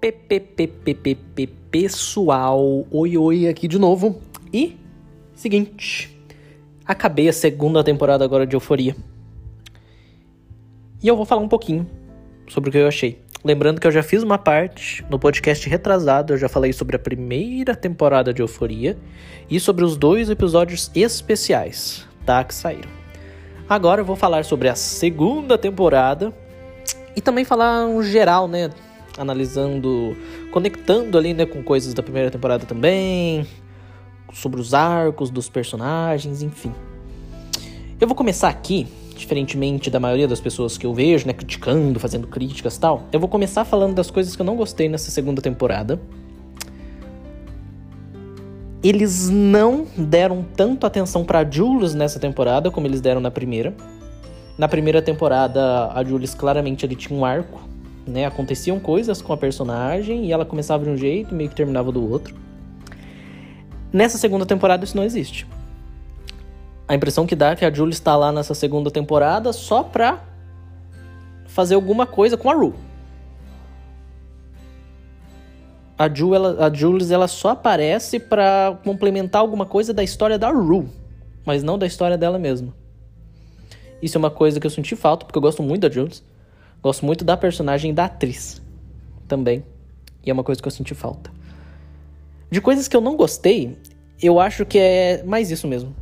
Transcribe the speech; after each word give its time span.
PPPPPP 0.00 1.46
pessoal, 1.70 2.86
oi 2.90 3.18
oi 3.18 3.46
aqui 3.46 3.68
de 3.68 3.78
novo. 3.78 4.18
E 4.50 4.78
seguinte, 5.34 6.18
acabei 6.86 7.28
a 7.28 7.32
segunda 7.34 7.84
temporada 7.84 8.24
agora 8.24 8.46
de 8.46 8.56
Euforia. 8.56 8.96
E 11.02 11.06
eu 11.06 11.14
vou 11.16 11.26
falar 11.26 11.42
um 11.42 11.48
pouquinho 11.48 11.86
sobre 12.48 12.70
o 12.70 12.72
que 12.72 12.78
eu 12.78 12.88
achei. 12.88 13.20
Lembrando 13.44 13.78
que 13.78 13.86
eu 13.86 13.90
já 13.90 14.02
fiz 14.02 14.22
uma 14.22 14.38
parte 14.38 15.04
no 15.10 15.18
podcast 15.18 15.68
retrasado, 15.68 16.32
eu 16.32 16.38
já 16.38 16.48
falei 16.48 16.72
sobre 16.72 16.96
a 16.96 16.98
primeira 16.98 17.74
temporada 17.74 18.32
de 18.32 18.40
Euforia 18.40 18.96
e 19.50 19.60
sobre 19.60 19.84
os 19.84 19.98
dois 19.98 20.30
episódios 20.30 20.90
especiais, 20.94 22.06
tá, 22.24 22.42
que 22.42 22.54
saíram. 22.54 22.88
Agora 23.68 24.00
eu 24.00 24.04
vou 24.04 24.16
falar 24.16 24.46
sobre 24.46 24.68
a 24.68 24.74
segunda 24.74 25.58
temporada 25.58 26.32
e 27.14 27.20
também 27.20 27.44
falar 27.44 27.86
um 27.86 28.02
geral, 28.02 28.48
né, 28.48 28.70
analisando, 29.18 30.16
conectando 30.50 31.16
ali, 31.18 31.34
né, 31.34 31.46
com 31.46 31.62
coisas 31.62 31.94
da 31.94 32.02
primeira 32.02 32.30
temporada 32.30 32.64
também, 32.66 33.46
sobre 34.32 34.60
os 34.60 34.74
arcos 34.74 35.30
dos 35.30 35.48
personagens, 35.48 36.42
enfim. 36.42 36.72
Eu 38.00 38.06
vou 38.06 38.16
começar 38.16 38.48
aqui, 38.48 38.86
diferentemente 39.14 39.90
da 39.90 40.00
maioria 40.00 40.26
das 40.26 40.40
pessoas 40.40 40.78
que 40.78 40.86
eu 40.86 40.94
vejo, 40.94 41.26
né, 41.26 41.32
criticando, 41.32 42.00
fazendo 42.00 42.26
críticas 42.26 42.78
tal. 42.78 43.04
Eu 43.12 43.20
vou 43.20 43.28
começar 43.28 43.64
falando 43.64 43.94
das 43.94 44.10
coisas 44.10 44.34
que 44.34 44.42
eu 44.42 44.46
não 44.46 44.56
gostei 44.56 44.88
nessa 44.88 45.10
segunda 45.10 45.42
temporada. 45.42 46.00
Eles 48.82 49.28
não 49.28 49.86
deram 49.94 50.42
tanto 50.56 50.86
atenção 50.86 51.22
para 51.22 51.48
Julius 51.48 51.94
nessa 51.94 52.18
temporada 52.18 52.70
como 52.70 52.86
eles 52.86 53.02
deram 53.02 53.20
na 53.20 53.30
primeira. 53.30 53.74
Na 54.56 54.66
primeira 54.68 55.02
temporada, 55.02 55.92
a 55.92 56.02
Julius 56.02 56.34
claramente 56.34 56.86
ele 56.86 56.96
tinha 56.96 57.18
um 57.18 57.24
arco 57.24 57.60
né? 58.06 58.26
Aconteciam 58.26 58.78
coisas 58.80 59.20
com 59.22 59.32
a 59.32 59.36
personagem 59.36 60.26
e 60.26 60.32
ela 60.32 60.44
começava 60.44 60.84
de 60.84 60.90
um 60.90 60.96
jeito 60.96 61.32
e 61.32 61.34
meio 61.34 61.50
que 61.50 61.56
terminava 61.56 61.92
do 61.92 62.08
outro. 62.08 62.34
Nessa 63.92 64.18
segunda 64.18 64.46
temporada 64.46 64.84
isso 64.84 64.96
não 64.96 65.04
existe. 65.04 65.46
A 66.86 66.94
impressão 66.94 67.26
que 67.26 67.36
dá 67.36 67.50
é 67.50 67.56
que 67.56 67.64
a 67.64 67.72
Julie 67.72 67.92
está 67.92 68.16
lá 68.16 68.32
nessa 68.32 68.54
segunda 68.54 68.90
temporada 68.90 69.52
só 69.52 69.82
pra 69.82 70.24
fazer 71.46 71.74
alguma 71.74 72.06
coisa 72.06 72.36
com 72.36 72.50
a 72.50 72.54
Rue. 72.54 72.74
A, 75.96 76.08
Ju, 76.08 76.34
ela, 76.34 76.66
a 76.66 76.72
Jules 76.72 77.10
ela 77.10 77.28
só 77.28 77.50
aparece 77.50 78.18
para 78.18 78.78
complementar 78.84 79.40
alguma 79.40 79.66
coisa 79.66 79.92
da 79.92 80.02
história 80.02 80.38
da 80.38 80.50
Rue, 80.50 80.88
mas 81.44 81.62
não 81.62 81.78
da 81.78 81.86
história 81.86 82.16
dela 82.16 82.38
mesma. 82.38 82.74
Isso 84.00 84.16
é 84.16 84.18
uma 84.18 84.30
coisa 84.30 84.58
que 84.58 84.66
eu 84.66 84.70
senti 84.70 84.96
falta, 84.96 85.26
porque 85.26 85.36
eu 85.36 85.42
gosto 85.42 85.62
muito 85.62 85.82
da 85.82 85.90
Jules. 85.90 86.24
Gosto 86.82 87.04
muito 87.04 87.24
da 87.24 87.36
personagem 87.36 87.92
da 87.92 88.06
atriz 88.06 88.62
também. 89.28 89.64
E 90.24 90.30
é 90.30 90.32
uma 90.32 90.44
coisa 90.44 90.60
que 90.60 90.68
eu 90.68 90.72
senti 90.72 90.94
falta. 90.94 91.30
De 92.50 92.60
coisas 92.60 92.88
que 92.88 92.96
eu 92.96 93.00
não 93.00 93.16
gostei, 93.16 93.76
eu 94.22 94.40
acho 94.40 94.66
que 94.66 94.78
é 94.78 95.22
mais 95.24 95.50
isso 95.50 95.68
mesmo. 95.68 95.94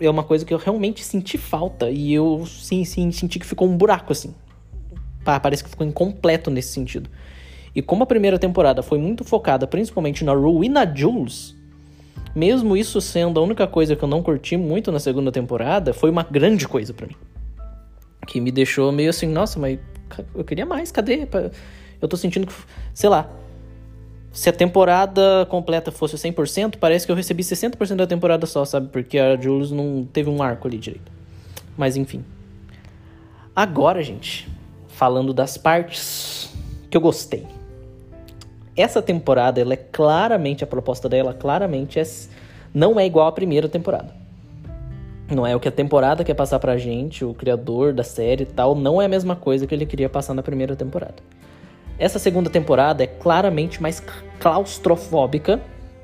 É 0.00 0.08
uma 0.08 0.24
coisa 0.24 0.44
que 0.44 0.52
eu 0.52 0.58
realmente 0.58 1.04
senti 1.04 1.36
falta. 1.36 1.90
E 1.90 2.12
eu 2.12 2.44
sim, 2.46 2.84
sim, 2.84 3.10
senti 3.10 3.38
que 3.38 3.46
ficou 3.46 3.68
um 3.68 3.76
buraco 3.76 4.12
assim. 4.12 4.34
Parece 5.24 5.64
que 5.64 5.70
ficou 5.70 5.86
incompleto 5.86 6.50
nesse 6.50 6.72
sentido. 6.72 7.08
E 7.74 7.82
como 7.82 8.04
a 8.04 8.06
primeira 8.06 8.38
temporada 8.38 8.82
foi 8.82 8.98
muito 8.98 9.24
focada 9.24 9.66
principalmente 9.66 10.24
na 10.24 10.32
Rue 10.32 10.66
e 10.66 10.68
na 10.68 10.86
Jules, 10.86 11.56
mesmo 12.34 12.76
isso 12.76 13.00
sendo 13.00 13.40
a 13.40 13.42
única 13.42 13.66
coisa 13.66 13.96
que 13.96 14.02
eu 14.02 14.08
não 14.08 14.22
curti 14.22 14.56
muito 14.56 14.92
na 14.92 15.00
segunda 15.00 15.32
temporada, 15.32 15.92
foi 15.92 16.10
uma 16.10 16.22
grande 16.22 16.68
coisa 16.68 16.92
para 16.92 17.06
mim. 17.06 17.16
Que 18.26 18.40
me 18.40 18.52
deixou 18.52 18.92
meio 18.92 19.10
assim, 19.10 19.26
nossa, 19.26 19.58
mas 19.58 19.78
eu 20.34 20.44
queria 20.44 20.66
mais, 20.66 20.90
cadê? 20.90 21.26
Eu 22.00 22.08
tô 22.08 22.16
sentindo 22.16 22.46
que, 22.46 22.54
sei 22.92 23.08
lá, 23.08 23.30
se 24.32 24.48
a 24.48 24.52
temporada 24.52 25.46
completa 25.48 25.92
fosse 25.92 26.16
100%, 26.16 26.76
parece 26.78 27.06
que 27.06 27.12
eu 27.12 27.16
recebi 27.16 27.42
60% 27.42 27.94
da 27.94 28.06
temporada 28.06 28.46
só, 28.46 28.64
sabe? 28.64 28.88
Porque 28.88 29.16
a 29.18 29.40
Jules 29.40 29.70
não 29.70 30.04
teve 30.12 30.28
um 30.28 30.42
arco 30.42 30.66
ali 30.66 30.76
direito. 30.76 31.10
Mas 31.76 31.96
enfim. 31.96 32.24
Agora, 33.54 34.02
gente, 34.02 34.48
falando 34.88 35.32
das 35.32 35.56
partes 35.56 36.52
que 36.90 36.96
eu 36.96 37.00
gostei. 37.00 37.46
Essa 38.76 39.00
temporada, 39.00 39.60
ela 39.60 39.74
é 39.74 39.76
claramente, 39.76 40.64
a 40.64 40.66
proposta 40.66 41.08
dela 41.08 41.32
claramente 41.32 42.00
é, 42.00 42.04
não 42.72 42.98
é 42.98 43.06
igual 43.06 43.28
à 43.28 43.32
primeira 43.32 43.68
temporada. 43.68 44.23
Não 45.30 45.46
é 45.46 45.56
o 45.56 45.60
que 45.60 45.68
a 45.68 45.72
temporada 45.72 46.22
quer 46.22 46.34
passar 46.34 46.58
pra 46.58 46.76
gente, 46.76 47.24
o 47.24 47.32
criador 47.32 47.94
da 47.94 48.04
série 48.04 48.42
e 48.42 48.46
tal, 48.46 48.74
não 48.74 49.00
é 49.00 49.06
a 49.06 49.08
mesma 49.08 49.34
coisa 49.34 49.66
que 49.66 49.74
ele 49.74 49.86
queria 49.86 50.08
passar 50.08 50.34
na 50.34 50.42
primeira 50.42 50.76
temporada. 50.76 51.16
Essa 51.98 52.18
segunda 52.18 52.50
temporada 52.50 53.02
é 53.02 53.06
claramente 53.06 53.80
mais 53.80 54.02
claustrofóbica, 54.38 55.60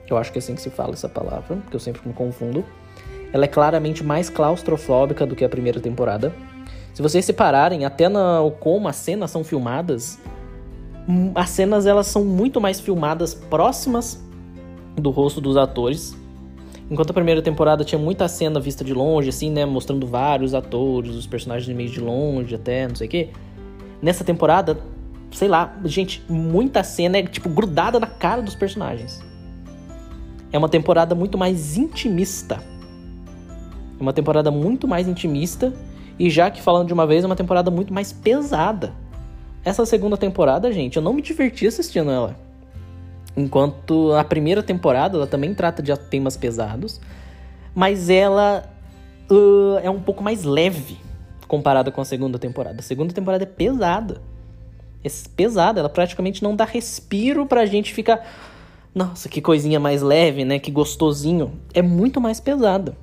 eu 0.09 0.17
acho 0.17 0.33
que 0.33 0.39
é 0.39 0.41
assim 0.41 0.55
que 0.55 0.63
se 0.63 0.71
fala 0.71 0.95
essa 0.95 1.09
palavra, 1.09 1.57
porque 1.57 1.77
eu 1.77 1.81
sempre 1.81 2.01
me 2.07 2.15
confundo. 2.15 2.65
Ela 3.33 3.45
é 3.45 3.49
claramente 3.49 4.03
mais 4.03 4.29
claustrofóbica 4.31 5.27
do 5.27 5.37
que 5.37 5.45
a 5.45 5.49
primeira 5.49 5.79
temporada. 5.79 6.35
Se 6.95 7.03
vocês 7.03 7.25
separarem 7.25 7.85
até 7.85 8.09
na, 8.09 8.39
como 8.59 8.89
as 8.89 8.97
cenas 8.97 9.31
são 9.31 9.45
filmadas, 9.45 10.19
hum, 11.09 11.31
as 11.35 11.51
cenas 11.51 11.87
elas 11.87 12.07
são 12.07 12.25
muito 12.25 12.61
mais 12.61 12.81
filmadas 12.81 13.35
próximas 13.35 14.21
do 14.97 15.11
rosto 15.11 15.41
dos 15.41 15.57
atores 15.57 16.17
Enquanto 16.91 17.11
a 17.11 17.15
primeira 17.15 17.41
temporada 17.41 17.85
tinha 17.85 17.99
muita 17.99 18.27
cena 18.27 18.59
vista 18.59 18.83
de 18.83 18.93
longe, 18.93 19.29
assim, 19.29 19.49
né? 19.49 19.65
Mostrando 19.65 20.09
vários 20.09 20.55
atores, 20.55 21.15
os 21.15 21.27
personagens 21.27 21.75
meio 21.77 21.89
de 21.89 22.01
longe 22.01 22.53
até, 22.53 22.89
não 22.89 22.97
sei 22.97 23.07
o 23.07 23.11
quê. 23.11 23.29
Nessa 24.03 24.25
temporada, 24.25 24.81
sei 25.31 25.47
lá, 25.47 25.79
gente, 25.85 26.21
muita 26.29 26.83
cena 26.83 27.19
é, 27.19 27.23
tipo, 27.23 27.49
grudada 27.49 28.01
na 28.01 28.09
cara 28.09 28.43
dos 28.43 28.57
personagens. 28.57 29.23
É 30.53 30.59
uma 30.59 30.69
temporada 30.69 31.15
muito 31.15 31.39
mais 31.39 31.77
intimista. 31.77 32.61
É 33.99 34.03
uma 34.03 34.13
temporada 34.13 34.51
muito 34.51 34.89
mais 34.89 35.07
intimista. 35.07 35.73
E 36.19 36.29
já 36.29 36.51
que 36.51 36.61
falando 36.61 36.89
de 36.89 36.93
uma 36.93 37.07
vez, 37.07 37.23
é 37.23 37.27
uma 37.27 37.37
temporada 37.37 37.71
muito 37.71 37.95
mais 37.95 38.13
pesada. 38.13 38.93
Essa 39.65 39.87
segunda 39.87 40.17
temporada, 40.17 40.73
gente, 40.73 40.97
eu 40.97 41.03
não 41.03 41.13
me 41.13 41.23
diverti 41.23 41.69
assistindo 41.69 42.11
ela. 42.11 42.50
Enquanto 43.41 44.13
a 44.13 44.23
primeira 44.23 44.63
temporada 44.63 45.17
ela 45.17 45.27
também 45.27 45.55
trata 45.55 45.83
de 45.83 45.97
temas 45.99 46.37
pesados, 46.37 47.01
mas 47.75 48.11
ela 48.11 48.69
uh, 49.31 49.79
é 49.83 49.89
um 49.89 50.01
pouco 50.01 50.23
mais 50.23 50.45
leve 50.45 50.99
comparada 51.49 51.91
com 51.91 52.01
a 52.03 52.05
segunda 52.05 52.39
temporada. 52.39 52.81
A 52.81 52.83
segunda 52.83 53.15
temporada 53.15 53.45
é 53.45 53.47
pesada. 53.47 54.21
É 55.03 55.09
pesada, 55.35 55.81
ela 55.81 55.89
praticamente 55.89 56.43
não 56.43 56.55
dá 56.55 56.65
respiro 56.65 57.47
pra 57.47 57.65
gente 57.65 57.95
ficar. 57.95 58.27
Nossa, 58.95 59.29
que 59.29 59.41
coisinha 59.41 59.81
mais 59.81 60.03
leve, 60.03 60.45
né? 60.45 60.59
Que 60.59 60.71
gostosinho. 60.71 61.53
É 61.73 61.81
muito 61.81 62.21
mais 62.21 62.41
pesada. 62.41 62.95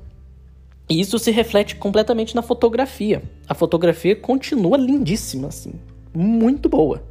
E 0.88 1.00
isso 1.00 1.18
se 1.18 1.31
reflete 1.31 1.75
completamente 1.75 2.36
na 2.36 2.44
fotografia. 2.44 3.24
A 3.50 3.56
fotografia 3.56 4.16
continua 4.16 4.78
lindíssima, 4.78 5.48
assim. 5.48 5.74
Muito 6.14 6.69
boa 6.69 7.02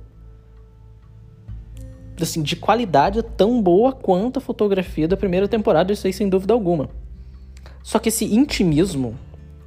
assim, 2.23 2.43
de 2.43 2.57
qualidade 2.57 3.23
tão 3.23 3.61
boa 3.63 3.93
quanto 3.93 4.39
a 4.39 4.41
fotografia 4.41 5.09
da 5.09 5.17
primeira 5.17 5.49
temporada, 5.49 5.93
isso 5.93 6.07
aí 6.07 6.13
sem 6.13 6.29
dúvida 6.29 6.55
alguma. 6.55 6.89
Só 7.83 7.99
que 7.99 8.09
esse 8.09 8.25
intimismo, 8.25 9.15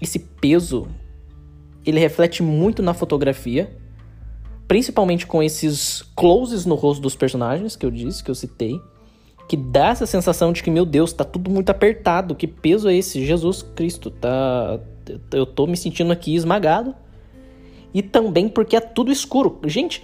esse 0.02 0.20
peso, 0.20 0.88
ele 1.86 2.00
reflete 2.00 2.44
muito 2.44 2.82
na 2.82 2.94
fotografia, 2.94 3.76
principalmente 4.68 5.26
com 5.26 5.42
esses 5.42 6.04
closes 6.16 6.66
no 6.66 6.76
rosto 6.76 7.02
dos 7.02 7.16
personagens 7.16 7.76
que 7.76 7.86
eu 7.86 7.92
disse, 7.92 8.24
que 8.24 8.30
eu 8.30 8.36
citei, 8.36 8.80
que 9.48 9.58
dá 9.58 9.88
essa 9.88 10.06
sensação 10.06 10.54
de 10.54 10.62
que, 10.62 10.70
meu 10.70 10.86
Deus, 10.86 11.12
tá 11.12 11.24
tudo 11.24 11.50
muito 11.50 11.70
apertado, 11.70 12.36
que 12.36 12.46
peso 12.46 12.88
é 12.88 12.96
esse? 12.96 13.26
Jesus 13.26 13.64
Cristo, 13.64 14.12
tá 14.12 14.80
eu 15.32 15.46
tô 15.46 15.66
me 15.66 15.78
sentindo 15.78 16.12
aqui 16.12 16.36
esmagado. 16.36 16.94
E 17.94 18.02
também 18.02 18.48
porque 18.48 18.76
é 18.76 18.80
tudo 18.80 19.12
escuro. 19.12 19.60
Gente, 19.66 20.04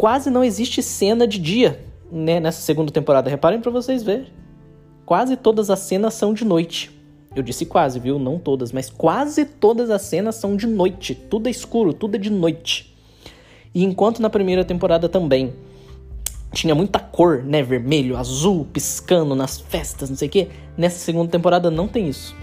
quase 0.00 0.30
não 0.30 0.42
existe 0.42 0.82
cena 0.82 1.26
de 1.26 1.38
dia 1.38 1.78
né, 2.10 2.40
nessa 2.40 2.62
segunda 2.62 2.90
temporada. 2.90 3.28
Reparem 3.28 3.60
para 3.60 3.70
vocês 3.70 4.02
verem. 4.02 4.28
Quase 5.04 5.36
todas 5.36 5.68
as 5.68 5.80
cenas 5.80 6.14
são 6.14 6.32
de 6.32 6.42
noite. 6.42 6.90
Eu 7.36 7.42
disse 7.42 7.66
quase, 7.66 8.00
viu? 8.00 8.18
Não 8.18 8.38
todas, 8.38 8.72
mas 8.72 8.88
quase 8.88 9.44
todas 9.44 9.90
as 9.90 10.00
cenas 10.00 10.36
são 10.36 10.56
de 10.56 10.66
noite. 10.66 11.14
Tudo 11.14 11.48
é 11.48 11.50
escuro, 11.50 11.92
tudo 11.92 12.14
é 12.14 12.18
de 12.18 12.30
noite. 12.30 12.96
E 13.74 13.84
enquanto 13.84 14.22
na 14.22 14.30
primeira 14.30 14.64
temporada 14.64 15.06
também 15.06 15.52
tinha 16.50 16.74
muita 16.74 16.98
cor, 16.98 17.44
né? 17.44 17.62
Vermelho, 17.62 18.16
azul, 18.16 18.66
piscando 18.72 19.34
nas 19.34 19.60
festas, 19.60 20.08
não 20.08 20.16
sei 20.16 20.28
o 20.28 20.30
quê. 20.30 20.48
Nessa 20.78 20.98
segunda 20.98 21.30
temporada 21.30 21.70
não 21.70 21.86
tem 21.86 22.08
isso. 22.08 22.34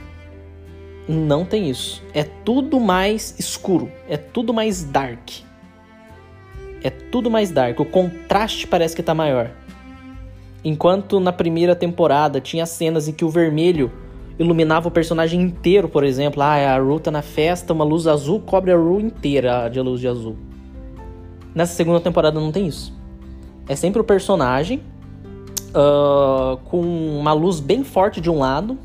Não 1.10 1.44
tem 1.44 1.72
isso. 1.72 2.04
É 2.14 2.24
tudo 2.24 2.80
mais 2.80 3.34
escuro. 3.40 3.92
É 4.08 4.16
tudo 4.16 4.54
mais 4.54 4.84
dark 4.84 5.47
é 6.88 6.92
tudo 6.92 7.30
mais 7.30 7.52
dark, 7.52 7.80
o 7.80 7.86
contraste 7.86 8.68
parece 8.68 8.96
que 8.96 9.04
tá 9.04 9.14
maior. 9.14 9.52
Enquanto 10.64 11.20
na 11.20 11.32
primeira 11.32 11.76
temporada 11.76 12.42
tinha 12.42 12.66
cenas 12.66 13.08
em 13.08 13.14
que 13.14 13.24
o 13.24 13.30
vermelho 13.30 13.92
iluminava 14.40 14.88
o 14.88 14.92
personagem 14.92 15.42
inteiro, 15.42 15.88
por 15.88 16.04
exemplo, 16.04 16.42
ah, 16.42 16.56
a 16.56 16.78
Ru 16.78 17.00
tá 17.00 17.10
na 17.10 17.22
festa, 17.22 17.74
uma 17.74 17.84
luz 17.84 18.08
azul 18.08 18.40
cobre 18.40 18.72
a 18.72 18.76
Ru 18.76 19.00
inteira 19.00 19.70
de 19.70 19.80
luz 19.80 20.00
de 20.00 20.08
azul. 20.08 20.36
Nessa 21.56 21.74
segunda 21.74 22.00
temporada 22.00 22.40
não 22.40 22.52
tem 22.52 22.68
isso. 22.68 22.94
É 23.68 23.76
sempre 23.76 24.00
o 24.00 24.04
personagem 24.04 24.82
uh, 25.70 26.58
com 26.66 26.82
uma 26.82 27.34
luz 27.34 27.60
bem 27.60 27.84
forte 27.84 28.22
de 28.22 28.30
um 28.30 28.40
lado, 28.40 28.78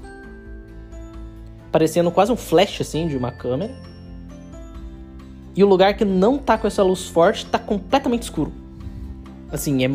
parecendo 1.70 2.10
quase 2.10 2.32
um 2.32 2.36
flash 2.36 2.80
assim 2.80 3.06
de 3.06 3.16
uma 3.16 3.30
câmera. 3.30 3.74
E 5.54 5.62
o 5.62 5.66
lugar 5.66 5.94
que 5.94 6.04
não 6.04 6.38
tá 6.38 6.56
com 6.56 6.66
essa 6.66 6.82
luz 6.82 7.06
forte 7.06 7.46
tá 7.46 7.58
completamente 7.58 8.22
escuro. 8.22 8.52
Assim, 9.50 9.84
é, 9.84 9.88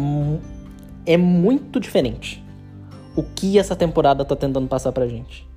é 1.05 1.17
muito 1.17 1.79
diferente 1.79 2.43
o 3.15 3.23
que 3.23 3.57
essa 3.57 3.75
temporada 3.75 4.23
tá 4.23 4.35
tentando 4.35 4.67
passar 4.67 4.91
pra 4.91 5.07
gente. 5.07 5.47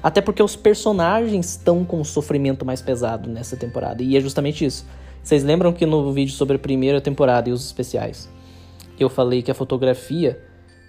Até 0.00 0.20
porque 0.20 0.40
os 0.40 0.54
personagens 0.54 1.50
estão 1.50 1.84
com 1.84 2.00
um 2.00 2.04
sofrimento 2.04 2.64
mais 2.64 2.80
pesado 2.80 3.28
nessa 3.28 3.56
temporada. 3.56 4.02
E 4.02 4.16
é 4.16 4.20
justamente 4.20 4.64
isso. 4.64 4.86
Vocês 5.22 5.42
lembram 5.42 5.72
que 5.72 5.84
no 5.84 6.12
vídeo 6.12 6.32
sobre 6.32 6.56
a 6.56 6.58
primeira 6.58 7.00
temporada 7.00 7.50
e 7.50 7.52
os 7.52 7.64
especiais, 7.64 8.28
eu 8.98 9.08
falei 9.08 9.42
que 9.42 9.50
a 9.50 9.54
fotografia 9.54 10.40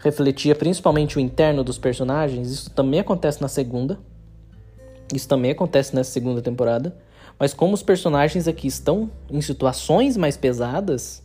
refletia 0.04 0.56
principalmente 0.56 1.18
o 1.18 1.20
interno 1.20 1.64
dos 1.64 1.80
personagens? 1.80 2.52
Isso 2.52 2.70
também 2.70 3.00
acontece 3.00 3.42
na 3.42 3.48
segunda. 3.48 4.00
Isso 5.14 5.28
também 5.28 5.52
acontece 5.52 5.96
nessa 5.96 6.12
segunda 6.12 6.42
temporada. 6.42 6.96
Mas 7.42 7.56
como 7.56 7.74
os 7.74 7.82
personagens 7.82 8.48
aqui 8.48 8.68
estão 8.68 9.10
em 9.28 9.42
situações 9.42 10.16
mais 10.16 10.38
pesadas, 10.38 11.24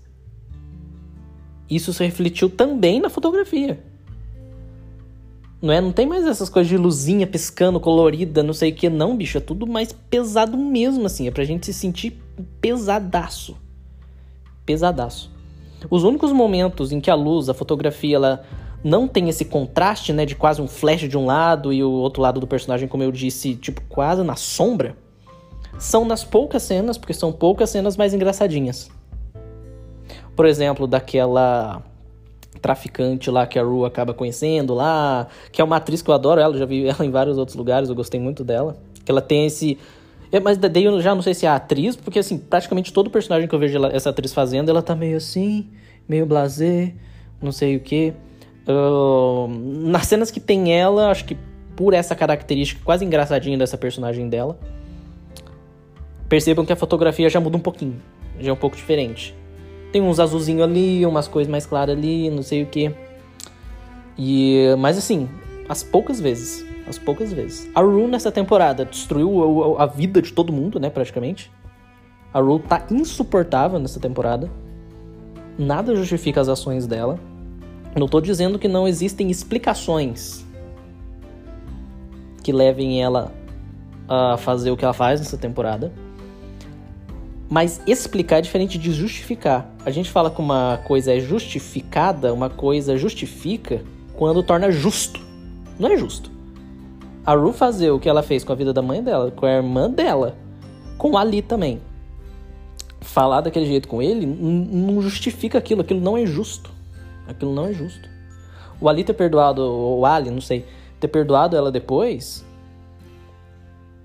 isso 1.68 1.92
se 1.92 2.02
refletiu 2.02 2.48
também 2.48 3.02
na 3.02 3.10
fotografia. 3.10 3.84
Não 5.60 5.74
é? 5.74 5.78
Não 5.78 5.92
tem 5.92 6.06
mais 6.06 6.26
essas 6.26 6.48
coisas 6.48 6.70
de 6.70 6.78
luzinha 6.78 7.26
piscando, 7.26 7.78
colorida, 7.78 8.42
não 8.42 8.54
sei 8.54 8.70
o 8.70 8.74
que, 8.74 8.88
não, 8.88 9.14
bicho. 9.14 9.36
É 9.36 9.42
tudo 9.42 9.66
mais 9.66 9.92
pesado 9.92 10.56
mesmo, 10.56 11.04
assim. 11.04 11.28
É 11.28 11.30
pra 11.30 11.44
gente 11.44 11.66
se 11.66 11.74
sentir 11.74 12.18
pesadaço. 12.62 13.54
Pesadaço. 14.64 15.30
Os 15.90 16.02
únicos 16.02 16.32
momentos 16.32 16.92
em 16.92 17.00
que 17.00 17.10
a 17.10 17.14
luz, 17.14 17.50
a 17.50 17.54
fotografia, 17.54 18.16
ela 18.16 18.42
não 18.82 19.06
tem 19.06 19.28
esse 19.28 19.44
contraste, 19.44 20.14
né, 20.14 20.24
de 20.24 20.34
quase 20.34 20.62
um 20.62 20.66
flash 20.66 21.06
de 21.06 21.18
um 21.18 21.26
lado 21.26 21.74
e 21.74 21.84
o 21.84 21.90
outro 21.90 22.22
lado 22.22 22.40
do 22.40 22.46
personagem, 22.46 22.88
como 22.88 23.02
eu 23.02 23.12
disse, 23.12 23.54
tipo, 23.54 23.82
quase 23.82 24.22
na 24.22 24.34
sombra, 24.34 24.96
são 25.78 26.04
nas 26.04 26.24
poucas 26.24 26.62
cenas, 26.62 26.96
porque 26.98 27.14
são 27.14 27.32
poucas 27.32 27.70
cenas 27.70 27.96
mais 27.96 28.14
engraçadinhas. 28.14 28.90
Por 30.34 30.46
exemplo, 30.46 30.86
daquela 30.86 31.82
traficante 32.60 33.30
lá 33.30 33.46
que 33.46 33.58
a 33.58 33.62
Rue 33.62 33.84
acaba 33.84 34.12
conhecendo 34.12 34.74
lá, 34.74 35.28
que 35.52 35.60
é 35.60 35.64
uma 35.64 35.76
atriz 35.76 36.02
que 36.02 36.10
eu 36.10 36.14
adoro 36.14 36.40
ela, 36.40 36.56
já 36.56 36.66
vi 36.66 36.86
ela 36.88 37.04
em 37.04 37.10
vários 37.10 37.38
outros 37.38 37.56
lugares, 37.56 37.88
eu 37.88 37.94
gostei 37.94 38.18
muito 38.18 38.42
dela. 38.42 38.76
Que 39.04 39.10
ela 39.10 39.20
tem 39.20 39.46
esse. 39.46 39.78
É, 40.32 40.40
mas 40.40 40.58
daí 40.58 40.84
eu 40.84 41.00
já 41.00 41.14
não 41.14 41.22
sei 41.22 41.34
se 41.34 41.46
é 41.46 41.48
a 41.48 41.54
atriz, 41.54 41.94
porque 41.94 42.18
assim, 42.18 42.36
praticamente 42.36 42.92
todo 42.92 43.08
personagem 43.08 43.48
que 43.48 43.54
eu 43.54 43.58
vejo 43.58 43.84
essa 43.86 44.10
atriz 44.10 44.34
fazendo, 44.34 44.68
ela 44.68 44.82
tá 44.82 44.94
meio 44.94 45.16
assim, 45.16 45.68
meio 46.08 46.26
blasé, 46.26 46.92
não 47.40 47.52
sei 47.52 47.76
o 47.76 47.80
que. 47.80 48.12
Uh, 48.66 49.46
nas 49.88 50.06
cenas 50.06 50.30
que 50.30 50.40
tem 50.40 50.74
ela, 50.74 51.10
acho 51.10 51.24
que 51.24 51.36
por 51.76 51.94
essa 51.94 52.16
característica 52.16 52.80
quase 52.84 53.04
engraçadinha 53.04 53.56
dessa 53.56 53.78
personagem 53.78 54.28
dela, 54.28 54.58
percebam 56.28 56.64
que 56.64 56.72
a 56.72 56.76
fotografia 56.76 57.28
já 57.28 57.40
muda 57.40 57.56
um 57.56 57.60
pouquinho, 57.60 58.00
já 58.40 58.50
é 58.50 58.52
um 58.52 58.56
pouco 58.56 58.76
diferente. 58.76 59.34
Tem 59.92 60.02
uns 60.02 60.20
azulzinho 60.20 60.62
ali, 60.62 61.06
umas 61.06 61.28
coisas 61.28 61.50
mais 61.50 61.64
claras 61.64 61.96
ali, 61.96 62.28
não 62.30 62.42
sei 62.42 62.62
o 62.62 62.66
que. 62.66 62.92
E, 64.18 64.74
mas 64.78 64.98
assim, 64.98 65.28
as 65.68 65.82
poucas 65.82 66.20
vezes, 66.20 66.64
as 66.88 66.98
poucas 66.98 67.32
vezes. 67.32 67.70
A 67.74 67.80
Rue 67.80 68.06
nessa 68.06 68.32
temporada 68.32 68.84
destruiu 68.84 69.76
a, 69.78 69.86
vida 69.86 70.20
de 70.22 70.32
todo 70.32 70.52
mundo, 70.52 70.78
né, 70.80 70.90
praticamente. 70.90 71.50
A 72.32 72.40
Rue 72.40 72.60
tá 72.60 72.86
insuportável 72.90 73.78
nessa 73.78 74.00
temporada. 74.00 74.50
Nada 75.58 75.94
justifica 75.94 76.40
as 76.40 76.48
ações 76.48 76.86
dela. 76.86 77.18
Não 77.96 78.06
tô 78.06 78.20
dizendo 78.20 78.58
que 78.58 78.68
não 78.68 78.86
existem 78.86 79.30
explicações 79.30 80.44
que 82.42 82.52
levem 82.52 83.02
ela 83.02 83.32
a 84.08 84.36
fazer 84.36 84.70
o 84.70 84.76
que 84.76 84.84
ela 84.84 84.94
faz 84.94 85.18
nessa 85.20 85.38
temporada. 85.38 85.92
Mas 87.48 87.80
explicar 87.86 88.38
é 88.38 88.40
diferente 88.40 88.76
de 88.76 88.92
justificar. 88.92 89.70
A 89.84 89.90
gente 89.90 90.10
fala 90.10 90.30
que 90.30 90.40
uma 90.40 90.80
coisa 90.84 91.14
é 91.14 91.20
justificada, 91.20 92.32
uma 92.32 92.50
coisa 92.50 92.96
justifica 92.98 93.82
quando 94.14 94.42
torna 94.42 94.70
justo. 94.70 95.20
Não 95.78 95.90
é 95.90 95.96
justo. 95.96 96.30
A 97.24 97.34
Ru 97.34 97.52
fazer 97.52 97.90
o 97.90 97.98
que 98.00 98.08
ela 98.08 98.22
fez 98.22 98.42
com 98.42 98.52
a 98.52 98.56
vida 98.56 98.72
da 98.72 98.82
mãe 98.82 99.02
dela, 99.02 99.30
com 99.30 99.46
a 99.46 99.50
irmã 99.50 99.90
dela, 99.90 100.36
com 100.98 101.16
Ali 101.16 101.42
também. 101.42 101.80
Falar 103.00 103.40
daquele 103.40 103.66
jeito 103.66 103.86
com 103.86 104.02
ele 104.02 104.26
não 104.26 105.00
justifica 105.00 105.58
aquilo, 105.58 105.82
aquilo 105.82 106.00
não 106.00 106.16
é 106.16 106.26
justo. 106.26 106.70
Aquilo 107.28 107.54
não 107.54 107.66
é 107.66 107.72
justo. 107.72 108.08
O 108.80 108.88
Ali 108.88 109.04
ter 109.04 109.14
perdoado, 109.14 109.62
ou 109.62 110.00
o 110.00 110.06
Ali, 110.06 110.30
não 110.30 110.40
sei, 110.40 110.64
ter 111.00 111.08
perdoado 111.08 111.56
ela 111.56 111.70
depois, 111.70 112.44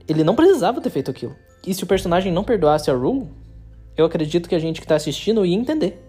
ele 0.07 0.23
não 0.23 0.35
precisava 0.35 0.81
ter 0.81 0.89
feito 0.89 1.11
aquilo. 1.11 1.35
E 1.65 1.73
se 1.73 1.83
o 1.83 1.87
personagem 1.87 2.31
não 2.31 2.43
perdoasse 2.43 2.89
a 2.89 2.93
Rue, 2.93 3.27
eu 3.95 4.05
acredito 4.05 4.49
que 4.49 4.55
a 4.55 4.59
gente 4.59 4.81
que 4.81 4.87
tá 4.87 4.95
assistindo 4.95 5.45
ia 5.45 5.55
entender. 5.55 6.01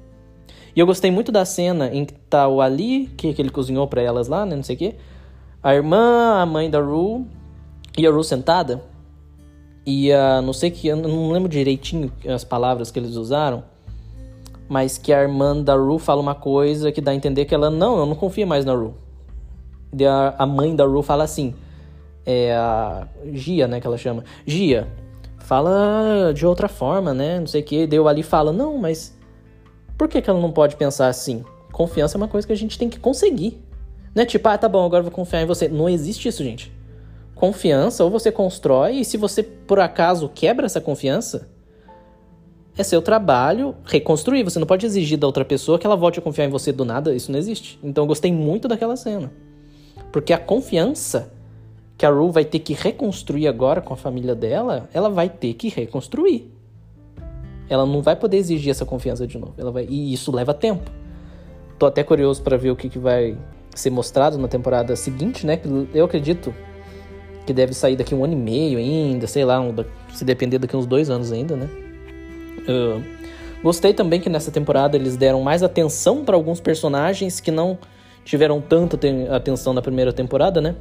E 0.75 0.81
eu 0.81 0.87
gostei 0.87 1.10
muito 1.10 1.31
da 1.31 1.44
cena 1.44 1.90
em 1.93 2.04
que 2.04 2.14
tá 2.14 2.49
o 2.49 2.60
Ali, 2.60 3.08
que, 3.16 3.32
que 3.34 3.43
ele 3.43 3.50
cozinhou 3.50 3.87
para 3.87 4.00
elas 4.00 4.28
lá, 4.28 4.46
né, 4.46 4.56
não 4.56 4.62
sei 4.62 4.76
o 4.76 4.78
quê. 4.78 4.94
A 5.62 5.75
irmã, 5.75 6.40
a 6.40 6.46
mãe 6.46 6.70
da 6.70 6.81
Rue 6.81 7.26
e 7.96 8.06
a 8.06 8.10
Rue 8.10 8.25
sentada. 8.25 8.82
E 9.84 10.10
a, 10.12 10.40
não 10.40 10.52
sei 10.52 10.70
que, 10.70 10.88
eu 10.88 10.96
não 10.96 11.31
lembro 11.31 11.49
direitinho 11.49 12.10
as 12.26 12.44
palavras 12.44 12.90
que 12.90 12.98
eles 12.98 13.16
usaram, 13.16 13.64
mas 14.69 14.96
que 14.96 15.12
a 15.12 15.20
irmã 15.20 15.60
da 15.60 15.75
Rue 15.75 15.98
fala 15.98 16.22
uma 16.22 16.34
coisa 16.34 16.90
que 16.90 17.00
dá 17.00 17.10
a 17.10 17.14
entender 17.14 17.44
que 17.44 17.55
ela, 17.55 17.70
não, 17.70 17.98
eu 17.98 18.06
não 18.06 18.14
confio 18.14 18.46
mais 18.46 18.64
na 18.64 18.72
Rue. 18.72 18.94
E 19.96 20.06
a, 20.06 20.34
a 20.38 20.46
mãe 20.46 20.75
da 20.75 20.84
Rue 20.84 21.02
fala 21.02 21.25
assim, 21.25 21.55
é 22.25 22.55
a 22.55 23.06
Gia, 23.32 23.69
né, 23.69 23.81
que 23.81 23.87
ela 23.87 23.98
chama. 23.98 24.25
Gia, 24.46 24.88
fala 25.52 26.32
de 26.32 26.46
outra 26.46 26.66
forma, 26.66 27.12
né? 27.12 27.38
Não 27.38 27.46
sei 27.46 27.60
o 27.60 27.64
que. 27.64 27.87
Deu 27.87 28.08
ali 28.08 28.22
fala, 28.22 28.54
não, 28.54 28.78
mas 28.78 29.14
por 29.99 30.08
que, 30.08 30.22
que 30.22 30.31
ela 30.31 30.40
não 30.40 30.50
pode 30.50 30.76
pensar 30.76 31.08
assim? 31.08 31.44
Confiança 31.70 32.16
é 32.16 32.19
uma 32.19 32.28
coisa 32.28 32.46
que 32.46 32.54
a 32.54 32.56
gente 32.56 32.78
tem 32.78 32.88
que 32.88 32.99
conseguir. 32.99 33.62
Não 34.14 34.22
é 34.22 34.26
tipo, 34.26 34.49
ah, 34.49 34.56
tá 34.56 34.66
bom, 34.66 34.82
agora 34.82 35.02
vou 35.02 35.12
confiar 35.12 35.43
em 35.43 35.46
você. 35.46 35.69
Não 35.69 35.90
existe 35.90 36.26
isso, 36.26 36.43
gente. 36.43 36.72
Confiança, 37.34 38.02
ou 38.02 38.08
você 38.08 38.32
constrói, 38.32 39.00
e 39.00 39.04
se 39.04 39.19
você 39.19 39.43
por 39.43 39.78
acaso 39.78 40.31
quebra 40.34 40.64
essa 40.64 40.81
confiança, 40.81 41.50
é 42.74 42.82
seu 42.82 43.03
trabalho 43.03 43.74
reconstruir. 43.84 44.44
Você 44.44 44.58
não 44.58 44.67
pode 44.67 44.86
exigir 44.86 45.19
da 45.19 45.26
outra 45.26 45.44
pessoa 45.44 45.79
que 45.79 45.86
ela 45.86 45.96
volte 45.96 46.19
a 46.19 46.22
confiar 46.22 46.46
em 46.46 46.50
você 46.50 46.72
do 46.72 46.86
nada. 46.86 47.15
Isso 47.15 47.31
não 47.31 47.38
existe. 47.38 47.79
Então 47.82 48.05
eu 48.05 48.08
gostei 48.08 48.32
muito 48.32 48.69
daquela 48.69 48.96
cena. 48.96 49.31
Porque 50.10 50.32
a 50.32 50.38
confiança 50.38 51.31
que 52.02 52.06
a 52.06 52.10
Rue 52.10 52.32
vai 52.32 52.44
ter 52.44 52.58
que 52.58 52.72
reconstruir 52.72 53.46
agora 53.46 53.80
com 53.80 53.94
a 53.94 53.96
família 53.96 54.34
dela, 54.34 54.88
ela 54.92 55.08
vai 55.08 55.28
ter 55.28 55.54
que 55.54 55.68
reconstruir. 55.68 56.50
Ela 57.68 57.86
não 57.86 58.02
vai 58.02 58.16
poder 58.16 58.38
exigir 58.38 58.72
essa 58.72 58.84
confiança 58.84 59.24
de 59.24 59.38
novo. 59.38 59.54
Ela 59.56 59.70
vai... 59.70 59.86
E 59.88 60.12
isso 60.12 60.34
leva 60.34 60.52
tempo. 60.52 60.90
Tô 61.78 61.86
até 61.86 62.02
curioso 62.02 62.42
para 62.42 62.56
ver 62.56 62.72
o 62.72 62.76
que, 62.76 62.88
que 62.88 62.98
vai 62.98 63.38
ser 63.72 63.90
mostrado 63.90 64.36
na 64.36 64.48
temporada 64.48 64.96
seguinte, 64.96 65.46
né? 65.46 65.60
Eu 65.94 66.06
acredito 66.06 66.52
que 67.46 67.52
deve 67.52 67.72
sair 67.72 67.94
daqui 67.94 68.16
um 68.16 68.24
ano 68.24 68.32
e 68.32 68.36
meio 68.36 68.78
ainda, 68.78 69.28
sei 69.28 69.44
lá, 69.44 69.60
um, 69.60 69.72
se 70.12 70.24
depender 70.24 70.58
daqui 70.58 70.76
uns 70.76 70.86
dois 70.86 71.08
anos 71.08 71.30
ainda, 71.30 71.54
né? 71.54 71.68
Uh, 72.68 73.00
gostei 73.62 73.94
também 73.94 74.20
que 74.20 74.28
nessa 74.28 74.50
temporada 74.50 74.96
eles 74.96 75.16
deram 75.16 75.40
mais 75.40 75.62
atenção 75.62 76.24
para 76.24 76.34
alguns 76.34 76.60
personagens 76.60 77.38
que 77.38 77.52
não 77.52 77.78
tiveram 78.24 78.60
tanta 78.60 78.98
atenção 79.34 79.72
na 79.72 79.82
primeira 79.82 80.12
temporada, 80.12 80.60
né? 80.60 80.74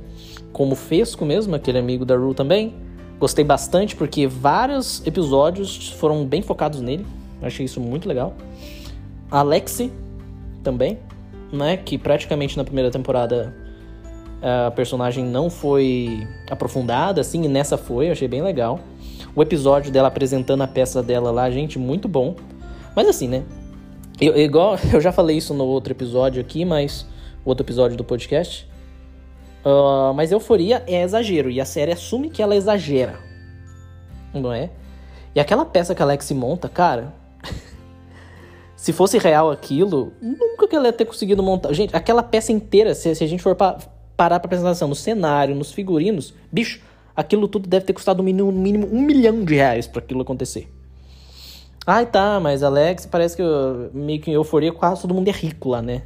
Como 0.51 0.73
o 0.73 0.75
Fesco 0.75 1.25
mesmo, 1.25 1.55
aquele 1.55 1.79
amigo 1.79 2.05
da 2.05 2.15
Rue 2.15 2.33
também. 2.33 2.75
Gostei 3.19 3.43
bastante 3.43 3.95
porque 3.95 4.27
vários 4.27 5.05
episódios 5.05 5.89
foram 5.89 6.25
bem 6.25 6.41
focados 6.41 6.81
nele. 6.81 7.05
Achei 7.41 7.65
isso 7.65 7.79
muito 7.79 8.07
legal. 8.07 8.33
Alexi 9.29 9.91
também, 10.63 10.99
né? 11.51 11.77
Que 11.77 11.97
praticamente 11.97 12.57
na 12.57 12.63
primeira 12.63 12.91
temporada 12.91 13.55
a 14.41 14.71
personagem 14.71 15.23
não 15.23 15.49
foi 15.49 16.27
aprofundada, 16.49 17.21
assim, 17.21 17.43
e 17.43 17.47
nessa 17.47 17.77
foi, 17.77 18.09
achei 18.09 18.27
bem 18.27 18.41
legal. 18.41 18.79
O 19.35 19.41
episódio 19.41 19.91
dela 19.91 20.07
apresentando 20.07 20.61
a 20.61 20.67
peça 20.67 21.03
dela 21.03 21.31
lá, 21.31 21.49
gente, 21.51 21.77
muito 21.77 22.07
bom. 22.07 22.35
Mas 22.95 23.07
assim, 23.07 23.27
né? 23.27 23.43
Eu, 24.19 24.35
igual 24.35 24.77
eu 24.91 24.99
já 24.99 25.11
falei 25.11 25.37
isso 25.37 25.53
no 25.53 25.65
outro 25.65 25.93
episódio 25.93 26.41
aqui, 26.41 26.65
mas 26.65 27.05
outro 27.43 27.65
episódio 27.65 27.97
do 27.97 28.03
podcast. 28.03 28.69
Uh, 29.65 30.13
mas 30.13 30.31
euforia 30.31 30.83
é 30.87 31.03
exagero, 31.03 31.49
e 31.49 31.61
a 31.61 31.65
série 31.65 31.91
assume 31.91 32.29
que 32.29 32.41
ela 32.41 32.55
exagera. 32.55 33.19
Não 34.33 34.51
é? 34.51 34.69
E 35.35 35.39
aquela 35.39 35.65
peça 35.65 35.93
que 35.93 36.01
a 36.01 36.05
Alex 36.05 36.31
monta, 36.31 36.67
cara. 36.67 37.13
se 38.75 38.91
fosse 38.91 39.17
real 39.17 39.51
aquilo, 39.51 40.13
nunca 40.21 40.67
que 40.67 40.75
ela 40.75 40.87
ia 40.87 40.93
ter 40.93 41.05
conseguido 41.05 41.43
montar. 41.43 41.73
Gente, 41.73 41.95
aquela 41.95 42.23
peça 42.23 42.51
inteira, 42.51 42.95
se, 42.95 43.13
se 43.13 43.23
a 43.23 43.27
gente 43.27 43.43
for 43.43 43.55
pa 43.55 43.77
parar 44.17 44.39
pra 44.39 44.49
prestar 44.49 44.67
atenção 44.67 44.87
no 44.87 44.93
cenário, 44.93 45.55
nos 45.55 45.71
figurinos, 45.71 46.31
bicho, 46.51 46.79
aquilo 47.15 47.47
tudo 47.47 47.67
deve 47.67 47.85
ter 47.85 47.93
custado 47.93 48.17
no 48.17 48.23
mínimo, 48.23 48.51
mínimo 48.51 48.87
um 48.91 49.01
milhão 49.01 49.43
de 49.43 49.55
reais 49.55 49.87
para 49.87 49.99
aquilo 49.99 50.21
acontecer. 50.21 50.71
Ai, 51.87 52.05
tá, 52.05 52.39
mas 52.39 52.61
Alex, 52.61 53.07
parece 53.07 53.35
que 53.35 53.41
eu, 53.41 53.89
meio 53.93 54.21
que 54.21 54.29
em 54.29 54.35
euforia 54.35 54.71
quase 54.71 55.01
todo 55.01 55.13
mundo 55.15 55.27
é 55.27 55.31
rico 55.31 55.69
lá, 55.69 55.81
né? 55.81 56.03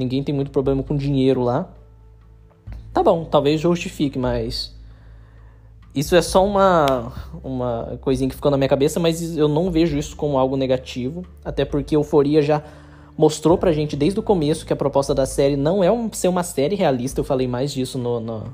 Ninguém 0.00 0.24
tem 0.24 0.34
muito 0.34 0.50
problema 0.50 0.82
com 0.82 0.96
dinheiro 0.96 1.42
lá. 1.42 1.68
Tá 2.90 3.02
bom, 3.02 3.24
talvez 3.24 3.60
justifique, 3.60 4.18
mas. 4.18 4.74
Isso 5.94 6.16
é 6.16 6.22
só 6.22 6.44
uma, 6.44 7.12
uma 7.44 7.98
coisinha 8.00 8.30
que 8.30 8.34
ficou 8.34 8.50
na 8.50 8.56
minha 8.56 8.68
cabeça, 8.68 8.98
mas 8.98 9.36
eu 9.36 9.46
não 9.46 9.70
vejo 9.70 9.98
isso 9.98 10.16
como 10.16 10.38
algo 10.38 10.56
negativo. 10.56 11.24
Até 11.44 11.64
porque 11.64 11.94
Euforia 11.94 12.40
já 12.40 12.62
mostrou 13.18 13.58
pra 13.58 13.72
gente 13.72 13.94
desde 13.94 14.18
o 14.18 14.22
começo 14.22 14.64
que 14.64 14.72
a 14.72 14.76
proposta 14.76 15.14
da 15.14 15.26
série 15.26 15.56
não 15.56 15.84
é 15.84 15.92
um, 15.92 16.10
ser 16.10 16.28
uma 16.28 16.42
série 16.42 16.76
realista. 16.76 17.20
Eu 17.20 17.24
falei 17.24 17.46
mais 17.46 17.72
disso 17.72 17.98
no, 17.98 18.20
no, 18.20 18.44